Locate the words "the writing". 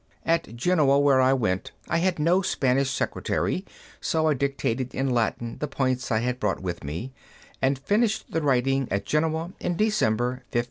8.31-8.87